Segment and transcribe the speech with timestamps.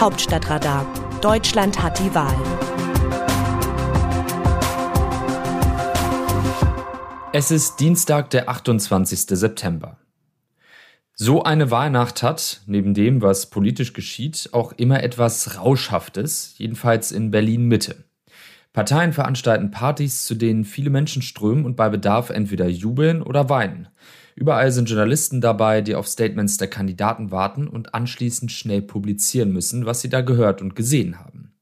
[0.00, 0.86] Hauptstadtradar.
[1.20, 2.34] Deutschland hat die Wahl.
[7.34, 9.26] Es ist Dienstag, der 28.
[9.38, 9.98] September.
[11.12, 17.30] So eine Wahlnacht hat, neben dem, was politisch geschieht, auch immer etwas Rauschhaftes, jedenfalls in
[17.30, 18.04] Berlin Mitte.
[18.72, 23.88] Parteien veranstalten Partys, zu denen viele Menschen strömen und bei Bedarf entweder jubeln oder weinen.
[24.40, 29.84] Überall sind Journalisten dabei, die auf Statements der Kandidaten warten und anschließend schnell publizieren müssen,
[29.84, 31.52] was sie da gehört und gesehen haben.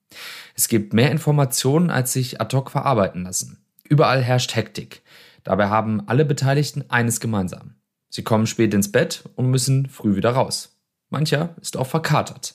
[0.55, 3.59] Es gibt mehr Informationen, als sich ad hoc verarbeiten lassen.
[3.83, 5.03] Überall herrscht Hektik.
[5.43, 7.75] Dabei haben alle Beteiligten eines gemeinsam.
[8.11, 10.79] Sie kommen spät ins Bett und müssen früh wieder raus.
[11.11, 12.55] Mancher ist auch verkatert.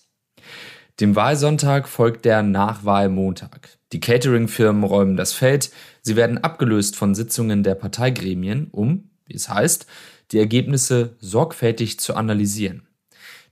[1.01, 3.77] Dem Wahlsonntag folgt der Nachwahlmontag.
[3.91, 5.69] Die Catering-Firmen räumen das Feld.
[6.01, 9.87] Sie werden abgelöst von Sitzungen der Parteigremien, um, wie es heißt,
[10.31, 12.87] die Ergebnisse sorgfältig zu analysieren.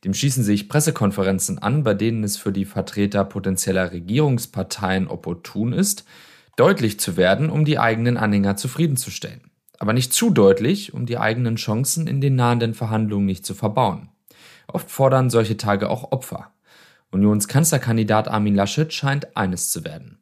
[0.04, 6.06] Dem schießen sich Pressekonferenzen an, bei denen es für die Vertreter potenzieller Regierungsparteien opportun ist,
[6.56, 9.52] deutlich zu werden, um die eigenen Anhänger zufriedenzustellen.
[9.78, 14.10] Aber nicht zu deutlich, um die eigenen Chancen in den nahenden Verhandlungen nicht zu verbauen.
[14.68, 16.52] Oft fordern solche Tage auch Opfer.
[17.12, 20.20] Unionskanzlerkandidat Armin Laschet scheint eines zu werden.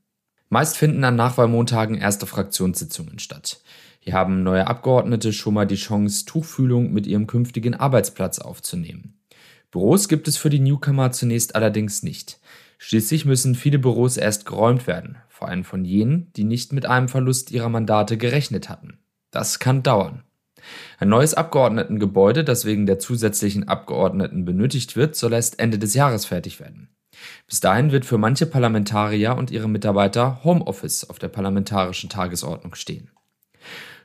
[0.49, 3.61] Meist finden an Nachwahlmontagen erste Fraktionssitzungen statt.
[4.09, 9.13] Hier haben neue Abgeordnete schon mal die Chance, Tuchfühlung mit ihrem künftigen Arbeitsplatz aufzunehmen.
[9.69, 12.39] Büros gibt es für die Newcomer zunächst allerdings nicht.
[12.79, 17.07] Schließlich müssen viele Büros erst geräumt werden, vor allem von jenen, die nicht mit einem
[17.07, 18.97] Verlust ihrer Mandate gerechnet hatten.
[19.29, 20.23] Das kann dauern.
[20.97, 26.25] Ein neues Abgeordnetengebäude, das wegen der zusätzlichen Abgeordneten benötigt wird, soll erst Ende des Jahres
[26.25, 26.89] fertig werden.
[27.45, 33.11] Bis dahin wird für manche Parlamentarier und ihre Mitarbeiter Homeoffice auf der parlamentarischen Tagesordnung stehen.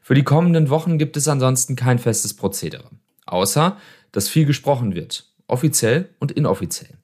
[0.04, 2.90] Für die kommenden Wochen gibt es ansonsten kein festes Prozedere,
[3.24, 3.78] außer
[4.12, 6.98] dass viel gesprochen wird, offiziell und inoffiziell.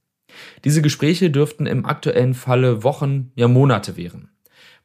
[0.64, 4.28] Diese Gespräche dürften im aktuellen Falle Wochen, ja Monate währen.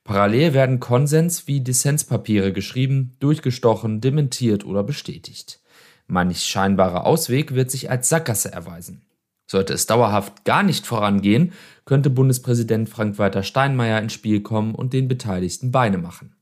[0.06, 5.60] Parallel werden Konsens wie Dissenspapiere geschrieben, durchgestochen, dementiert oder bestätigt.
[6.08, 9.02] Manch scheinbarer Ausweg wird sich als Sackgasse erweisen.
[9.46, 11.52] Sollte es dauerhaft gar nicht vorangehen,
[11.84, 16.34] könnte Bundespräsident Frank-Walter Steinmeier ins Spiel kommen und den Beteiligten Beine machen.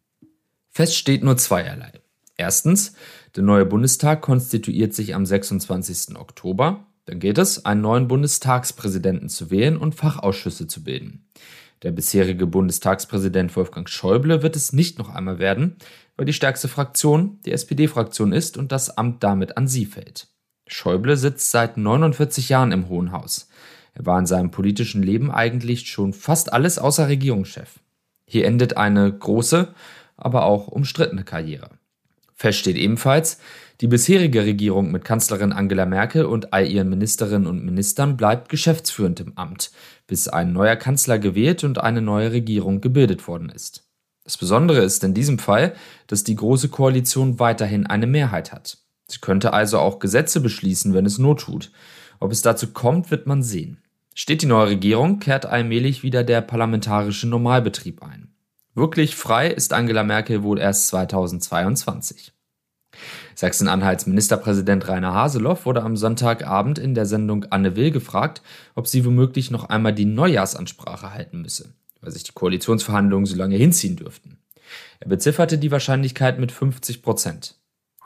[0.75, 1.91] Fest steht nur zweierlei.
[2.35, 2.94] Erstens,
[3.35, 6.17] der neue Bundestag konstituiert sich am 26.
[6.17, 6.88] Oktober.
[7.06, 11.28] Dann geht es, einen neuen Bundestagspräsidenten zu wählen und Fachausschüsse zu bilden.
[11.83, 15.75] Der bisherige Bundestagspräsident Wolfgang Schäuble wird es nicht noch einmal werden,
[16.17, 20.28] weil die stärkste Fraktion die SPD-Fraktion ist und das Amt damit an sie fällt.
[20.66, 23.47] Schäuble sitzt seit 49 Jahren im Hohen Haus.
[23.94, 27.79] Er war in seinem politischen Leben eigentlich schon fast alles außer Regierungschef.
[28.25, 29.75] Hier endet eine große,
[30.18, 31.69] aber auch umstrittene Karriere.
[32.35, 33.40] Fest steht ebenfalls,
[33.81, 39.19] die bisherige Regierung mit Kanzlerin Angela Merkel und all ihren Ministerinnen und Ministern bleibt geschäftsführend
[39.19, 39.72] im Amt,
[40.07, 43.84] bis ein neuer Kanzler gewählt und eine neue Regierung gebildet worden ist.
[44.24, 45.74] Das Besondere ist in diesem Fall,
[46.07, 48.78] dass die Große Koalition weiterhin eine Mehrheit hat.
[49.07, 51.72] Sie könnte also auch Gesetze beschließen, wenn es Not tut.
[52.19, 53.81] Ob es dazu kommt, wird man sehen.
[54.16, 58.32] Steht die neue Regierung, kehrt allmählich wieder der parlamentarische Normalbetrieb ein.
[58.75, 62.34] Wirklich frei ist Angela Merkel wohl erst 2022.
[63.35, 68.41] Sachsen-Anhalts Ministerpräsident Rainer Haseloff wurde am Sonntagabend in der Sendung Anne Will gefragt,
[68.73, 73.57] ob sie womöglich noch einmal die Neujahrsansprache halten müsse, weil sich die Koalitionsverhandlungen so lange
[73.57, 74.39] hinziehen dürften.
[75.00, 77.56] Er bezifferte die Wahrscheinlichkeit mit 50 Prozent.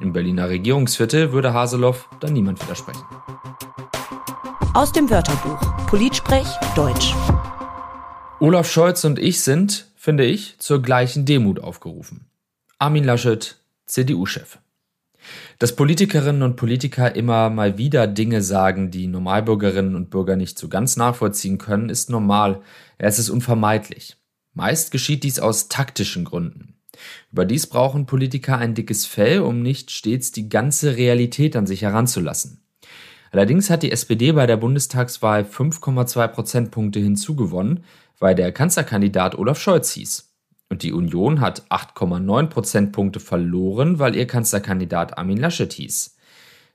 [0.01, 3.03] Im Berliner Regierungsviertel würde Haseloff dann niemand widersprechen.
[4.73, 7.15] Aus dem Wörterbuch Politsprech Deutsch.
[8.39, 12.27] Olaf Scholz und ich sind, finde ich, zur gleichen Demut aufgerufen.
[12.79, 13.57] Armin Laschet,
[13.87, 14.57] CDU-Chef.
[15.59, 20.69] Dass Politikerinnen und Politiker immer mal wieder Dinge sagen, die Normalbürgerinnen und Bürger nicht so
[20.69, 22.61] ganz nachvollziehen können, ist normal.
[22.97, 24.15] Es ist unvermeidlich.
[24.53, 26.75] Meist geschieht dies aus taktischen Gründen.
[27.33, 32.61] Überdies brauchen Politiker ein dickes Fell, um nicht stets die ganze Realität an sich heranzulassen.
[33.31, 37.83] Allerdings hat die SPD bei der Bundestagswahl 5,2 Prozentpunkte hinzugewonnen,
[38.19, 40.33] weil der Kanzlerkandidat Olaf Scholz hieß.
[40.69, 46.15] Und die Union hat 8,9 Prozentpunkte verloren, weil ihr Kanzlerkandidat Armin Laschet hieß.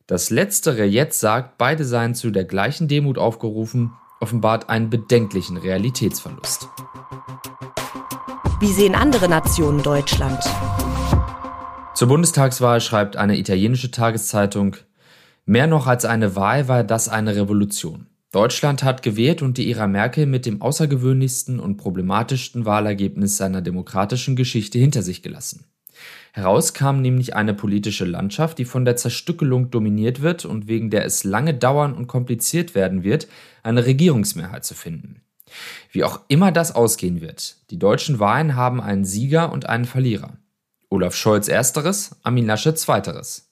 [0.07, 6.69] Das Letztere jetzt sagt, beide seien zu der gleichen Demut aufgerufen, offenbart einen bedenklichen Realitätsverlust.
[8.61, 10.43] Wie sehen andere Nationen Deutschland?
[11.95, 14.77] Zur Bundestagswahl schreibt eine italienische Tageszeitung,
[15.45, 18.07] mehr noch als eine Wahl war das eine Revolution.
[18.33, 24.37] Deutschland hat gewählt und die Ära Merkel mit dem außergewöhnlichsten und problematischsten Wahlergebnis seiner demokratischen
[24.37, 25.67] Geschichte hinter sich gelassen.
[26.33, 31.05] Heraus kam nämlich eine politische Landschaft, die von der Zerstückelung dominiert wird und wegen der
[31.05, 33.29] es lange dauern und kompliziert werden wird,
[33.63, 35.21] eine Regierungsmehrheit zu finden.
[35.91, 40.39] Wie auch immer das ausgehen wird, die deutschen Wahlen haben einen Sieger und einen Verlierer.
[40.89, 43.52] Olaf Scholz ersteres, Armin Laschet zweiteres.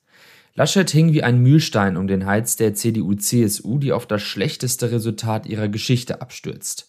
[0.55, 5.47] Laschet hing wie ein Mühlstein um den Hals der CDU-CSU, die auf das schlechteste Resultat
[5.47, 6.89] ihrer Geschichte abstürzt.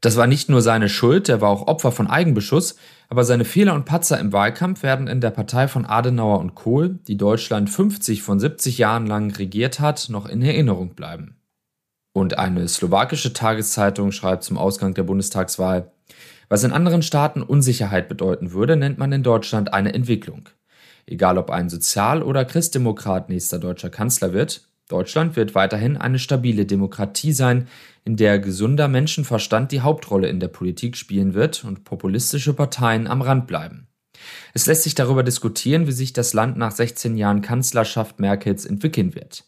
[0.00, 2.76] Das war nicht nur seine Schuld, er war auch Opfer von Eigenbeschuss,
[3.08, 6.98] aber seine Fehler und Patzer im Wahlkampf werden in der Partei von Adenauer und Kohl,
[7.06, 11.36] die Deutschland 50 von 70 Jahren lang regiert hat, noch in Erinnerung bleiben.
[12.12, 15.92] Und eine slowakische Tageszeitung schreibt zum Ausgang der Bundestagswahl,
[16.48, 20.48] was in anderen Staaten Unsicherheit bedeuten würde, nennt man in Deutschland eine Entwicklung.
[21.06, 26.66] Egal ob ein Sozial- oder Christdemokrat nächster deutscher Kanzler wird, Deutschland wird weiterhin eine stabile
[26.66, 27.66] Demokratie sein,
[28.04, 33.22] in der gesunder Menschenverstand die Hauptrolle in der Politik spielen wird und populistische Parteien am
[33.22, 33.86] Rand bleiben.
[34.54, 39.14] Es lässt sich darüber diskutieren, wie sich das Land nach 16 Jahren Kanzlerschaft Merkels entwickeln
[39.14, 39.44] wird.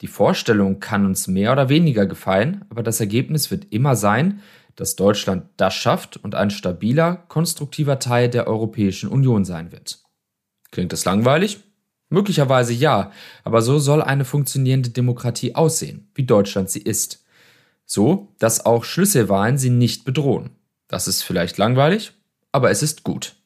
[0.00, 4.40] Die Vorstellung kann uns mehr oder weniger gefallen, aber das Ergebnis wird immer sein,
[4.76, 10.02] dass Deutschland das schafft und ein stabiler, konstruktiver Teil der Europäischen Union sein wird.
[10.70, 11.60] Klingt das langweilig?
[12.08, 13.12] Möglicherweise ja,
[13.44, 17.24] aber so soll eine funktionierende Demokratie aussehen, wie Deutschland sie ist.
[17.86, 20.50] So, dass auch Schlüsselwahlen sie nicht bedrohen.
[20.88, 22.12] Das ist vielleicht langweilig,
[22.52, 23.36] aber es ist gut.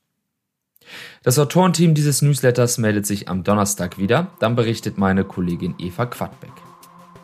[1.23, 6.53] Das Autorenteam dieses Newsletters meldet sich am Donnerstag wieder, dann berichtet meine Kollegin Eva Quadbeck.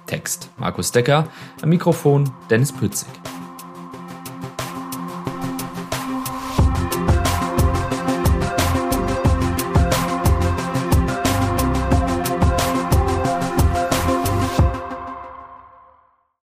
[0.07, 1.29] Text Markus Decker,
[1.63, 3.09] am Mikrofon Dennis Pützig.